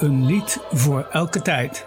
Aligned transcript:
Een 0.00 0.26
lied 0.26 0.58
voor 0.70 1.08
elke 1.10 1.42
tijd. 1.42 1.86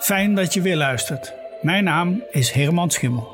Fijn 0.00 0.34
dat 0.34 0.54
je 0.54 0.60
weer 0.60 0.76
luistert. 0.76 1.32
Mijn 1.62 1.84
naam 1.84 2.24
is 2.30 2.50
Herman 2.50 2.90
Schimmel. 2.90 3.28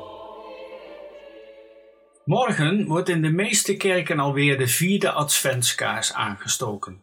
Morgen 2.25 2.85
wordt 2.85 3.09
in 3.09 3.21
de 3.21 3.29
meeste 3.29 3.77
kerken 3.77 4.19
alweer 4.19 4.57
de 4.57 4.67
vierde 4.67 5.11
adventskaars 5.11 6.13
aangestoken. 6.13 7.01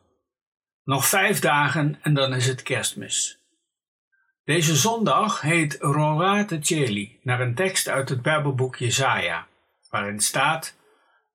Nog 0.84 1.06
vijf 1.06 1.40
dagen 1.40 1.98
en 2.02 2.14
dan 2.14 2.34
is 2.34 2.46
het 2.46 2.62
kerstmis. 2.62 3.38
Deze 4.44 4.76
zondag 4.76 5.40
heet 5.40 5.76
Rorate 5.80 6.58
Cheli 6.60 7.18
naar 7.22 7.40
een 7.40 7.54
tekst 7.54 7.88
uit 7.88 8.08
het 8.08 8.22
Bijbelboek 8.22 8.76
Jesaja, 8.76 9.46
waarin 9.90 10.20
staat: 10.20 10.76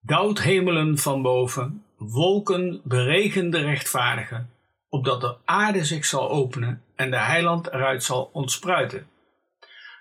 Dauwt 0.02 0.41
hemelen 0.41 0.98
van 0.98 1.21
boven, 1.21 1.84
wolken 1.98 2.81
beregen 2.84 3.49
de 3.49 3.59
rechtvaardigen, 3.59 4.55
opdat 4.95 5.22
de 5.22 5.35
aarde 5.45 5.85
zich 5.85 6.05
zal 6.05 6.30
openen 6.30 6.84
en 6.95 7.12
de 7.12 7.20
heiland 7.20 7.67
eruit 7.67 8.03
zal 8.03 8.30
ontspruiten. 8.34 9.08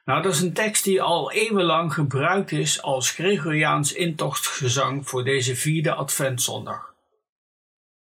Nou, 0.05 0.23
dat 0.23 0.33
is 0.33 0.41
een 0.41 0.53
tekst 0.53 0.85
die 0.85 1.03
al 1.03 1.33
eeuwenlang 1.33 1.95
gebruikt 1.95 2.53
is 2.53 2.83
als 2.83 3.11
Gregoriaans 3.11 3.93
intochtsgezang 3.93 5.09
voor 5.09 5.25
deze 5.25 5.57
vierde 5.57 5.95
Adventzondag. 5.95 6.95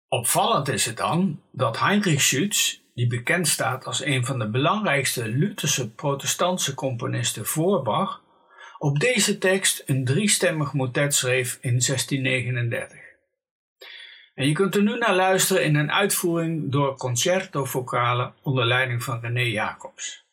Opvallend 0.09 0.69
is 0.69 0.87
het 0.87 0.97
dan 0.97 1.43
dat 1.53 1.79
Heinrich 1.79 2.23
Schütz, 2.23 2.77
die 2.95 3.07
bekend 3.07 3.49
staat 3.49 3.87
als 3.87 4.05
een 4.05 4.25
van 4.25 4.39
de 4.39 4.51
belangrijkste 4.51 5.29
Lutherse 5.29 5.91
protestantse 5.91 6.75
componisten 6.75 7.47
voor 7.47 7.83
Bach, 7.83 8.23
op 8.79 8.99
deze 9.01 9.39
tekst 9.39 9.83
een 9.87 10.05
driestemmig 10.05 10.73
motet 10.73 11.15
schreef 11.15 11.59
in 11.61 11.81
1639. 11.81 13.08
En 14.39 14.47
je 14.47 14.53
kunt 14.53 14.75
er 14.75 14.83
nu 14.83 14.99
naar 14.99 15.15
luisteren 15.15 15.65
in 15.65 15.75
een 15.75 15.93
uitvoering 15.93 16.73
door 16.73 16.97
Concerto 16.97 17.65
Vocale 17.65 18.33
onder 18.43 18.65
leiding 18.65 19.03
van 19.03 19.21
René 19.21 19.41
Jacobs. 19.41 20.28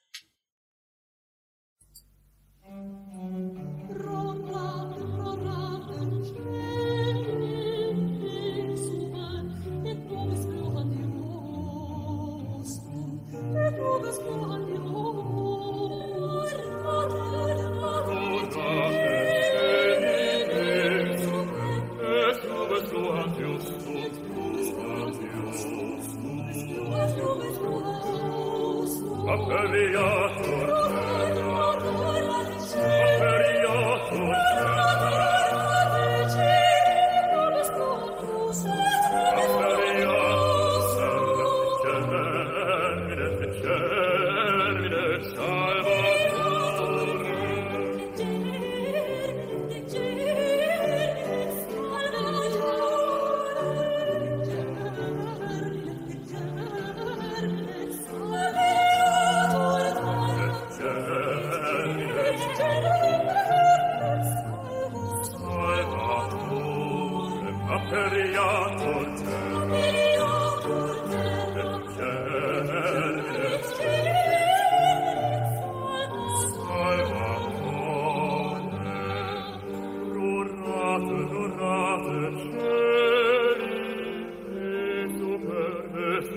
Imperiator 67.75 69.44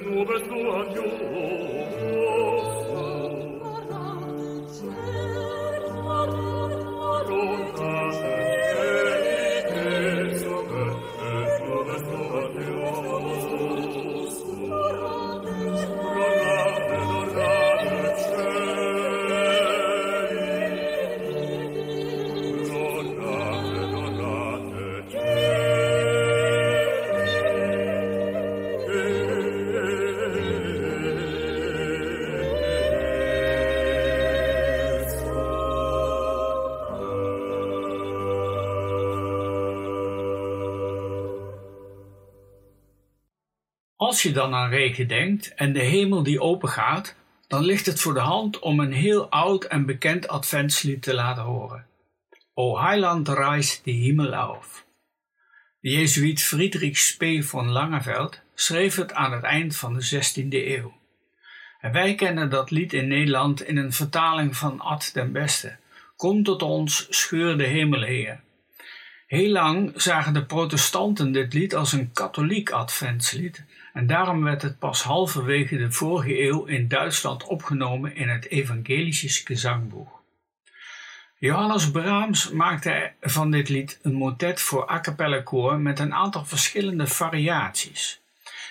Jubelst 0.04 0.46
du 0.50 0.70
an 0.70 0.86
Als 44.08 44.22
je 44.22 44.32
dan 44.32 44.54
aan 44.54 44.70
regen 44.70 45.08
denkt 45.08 45.54
en 45.54 45.72
de 45.72 45.82
hemel 45.82 46.22
die 46.22 46.40
open 46.40 46.68
gaat, 46.68 47.16
dan 47.48 47.64
ligt 47.64 47.86
het 47.86 48.00
voor 48.00 48.14
de 48.14 48.20
hand 48.20 48.58
om 48.58 48.80
een 48.80 48.92
heel 48.92 49.28
oud 49.28 49.64
en 49.64 49.86
bekend 49.86 50.28
adventslied 50.28 51.02
te 51.02 51.14
laten 51.14 51.42
horen. 51.42 51.86
O 52.54 52.78
Heiland 52.78 53.28
reis 53.28 53.82
die 53.82 54.02
Himmel 54.02 54.34
auf. 54.34 54.84
De 55.80 55.90
Jezuïet 55.90 56.42
Friedrich 56.42 56.98
Spee 56.98 57.44
von 57.44 57.68
Langeveld 57.68 58.40
schreef 58.54 58.96
het 58.96 59.12
aan 59.12 59.32
het 59.32 59.42
eind 59.42 59.76
van 59.76 59.94
de 59.94 60.04
16e 60.14 60.48
eeuw. 60.48 60.92
Wij 61.80 62.14
kennen 62.14 62.50
dat 62.50 62.70
lied 62.70 62.92
in 62.92 63.08
Nederland 63.08 63.62
in 63.62 63.76
een 63.76 63.92
vertaling 63.92 64.56
van 64.56 64.80
Ad 64.80 65.10
den 65.12 65.32
Beste. 65.32 65.76
Kom 66.16 66.42
tot 66.42 66.62
ons, 66.62 67.06
scheur 67.10 67.56
de 67.58 67.66
hemel 67.66 68.02
heer. 68.02 68.40
Heel 69.28 69.50
lang 69.50 69.92
zagen 69.94 70.32
de 70.32 70.44
protestanten 70.44 71.32
dit 71.32 71.52
lied 71.52 71.74
als 71.74 71.92
een 71.92 72.12
katholiek 72.12 72.70
adventslied 72.70 73.64
en 73.92 74.06
daarom 74.06 74.42
werd 74.42 74.62
het 74.62 74.78
pas 74.78 75.02
halverwege 75.02 75.76
de 75.76 75.92
vorige 75.92 76.42
eeuw 76.42 76.64
in 76.64 76.88
Duitsland 76.88 77.44
opgenomen 77.44 78.14
in 78.14 78.28
het 78.28 78.48
Evangelische 78.48 79.46
Gezangboek. 79.46 80.22
Johannes 81.38 81.90
Brahms 81.90 82.50
maakte 82.50 83.12
van 83.20 83.50
dit 83.50 83.68
lied 83.68 83.98
een 84.02 84.14
motet 84.14 84.60
voor 84.60 84.90
a 84.90 85.00
cappella 85.00 85.40
koor 85.40 85.78
met 85.78 85.98
een 85.98 86.14
aantal 86.14 86.44
verschillende 86.44 87.06
variaties. 87.06 88.20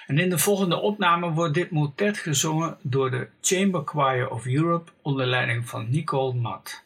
En 0.08 0.20
in 0.20 0.30
de 0.30 0.38
volgende 0.38 0.76
opname 0.76 1.32
wordt 1.32 1.54
dit 1.54 1.72
motet 1.72 2.18
gezongen 2.18 2.78
door 2.82 3.12
de 3.12 3.28
Chamber 3.42 3.82
Choir 3.86 4.30
of 4.30 4.46
Europe 4.46 4.92
onder 5.02 5.26
leiding 5.26 5.70
van 5.70 5.90
Nicole 5.90 6.34
Matt. 6.34 6.86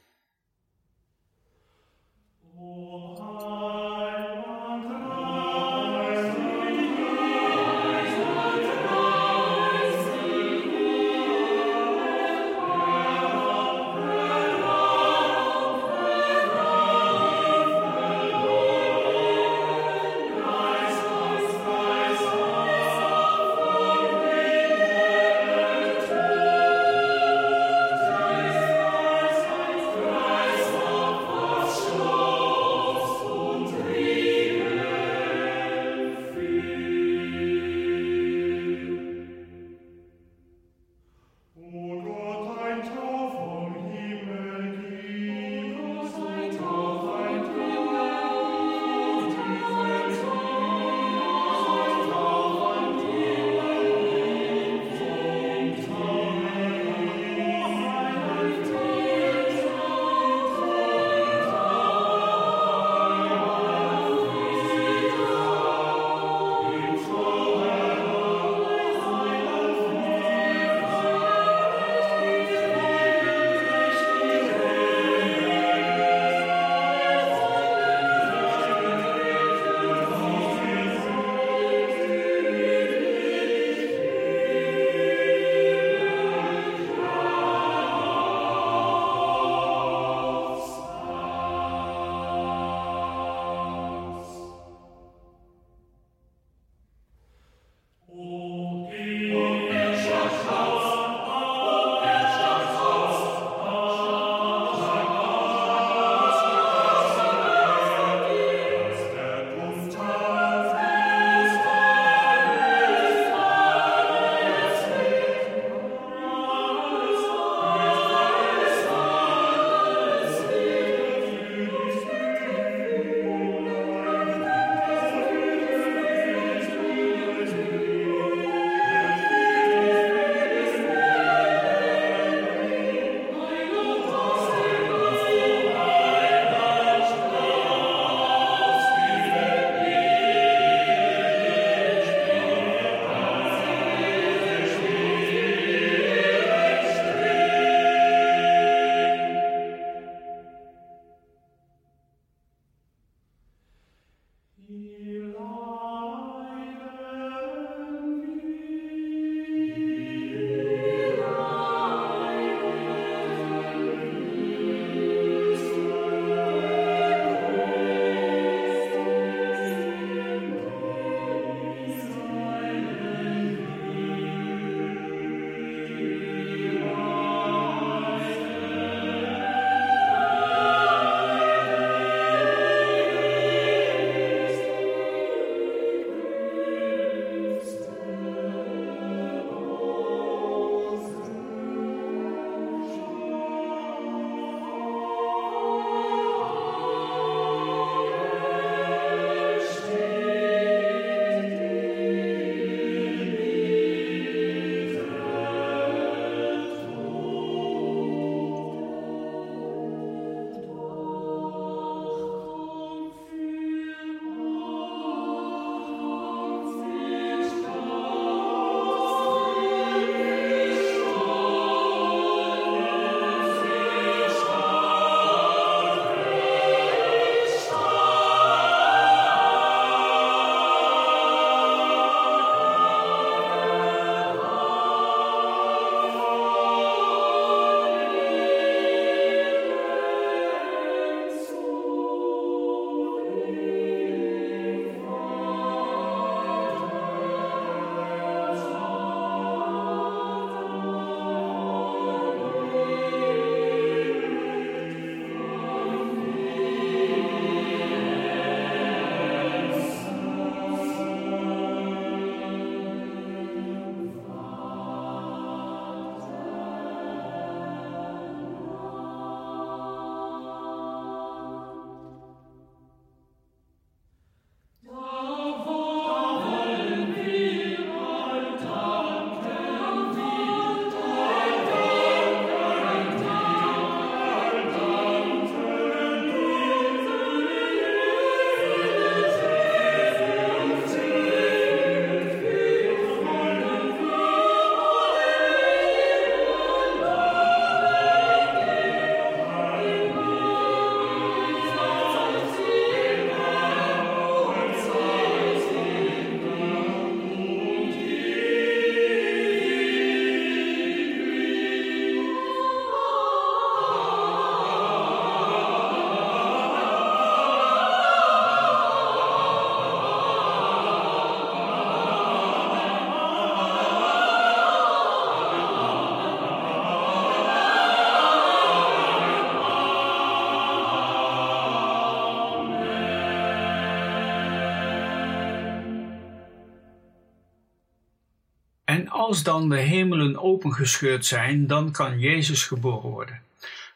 Als 339.31 339.43
dan 339.43 339.69
de 339.69 339.77
hemelen 339.77 340.37
opengescheurd 340.37 341.25
zijn, 341.25 341.67
dan 341.67 341.91
kan 341.91 342.19
Jezus 342.19 342.63
geboren 342.63 343.09
worden. 343.09 343.41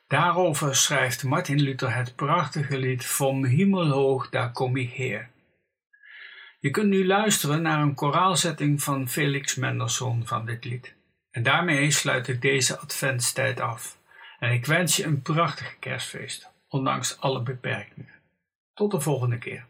Daarover 0.07 0.75
schrijft 0.75 1.23
Martin 1.23 1.61
Luther 1.61 1.95
het 1.95 2.15
prachtige 2.15 2.77
lied 2.77 3.05
Vom 3.05 3.45
Himmelhoog, 3.45 4.29
daar 4.29 4.51
kom 4.51 4.75
ik 4.75 4.89
Heer. 4.89 5.29
Je 6.59 6.69
kunt 6.69 6.89
nu 6.89 7.05
luisteren 7.05 7.61
naar 7.61 7.81
een 7.81 7.93
koraalzetting 7.93 8.83
van 8.83 9.09
Felix 9.09 9.55
Mendelssohn 9.55 10.25
van 10.25 10.45
dit 10.45 10.65
lied. 10.65 10.95
En 11.31 11.43
daarmee 11.43 11.91
sluit 11.91 12.27
ik 12.27 12.41
deze 12.41 12.77
adventstijd 12.77 13.59
af. 13.59 13.97
En 14.39 14.51
ik 14.51 14.65
wens 14.65 14.95
je 14.95 15.03
een 15.03 15.21
prachtig 15.21 15.79
kerstfeest, 15.79 16.49
ondanks 16.67 17.19
alle 17.19 17.41
beperkingen. 17.41 18.13
Tot 18.73 18.91
de 18.91 18.99
volgende 18.99 19.37
keer. 19.37 19.65